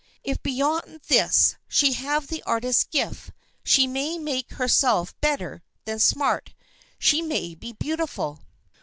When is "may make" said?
3.85-4.53